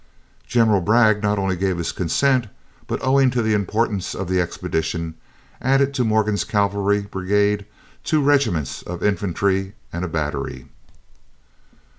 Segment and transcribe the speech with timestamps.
[0.47, 2.47] General Bragg not only gave his consent,
[2.87, 5.13] but owing to the importance of the expedition,
[5.61, 7.67] added to Morgan's cavalry brigade
[8.03, 10.65] two regiments of infantry and a battery.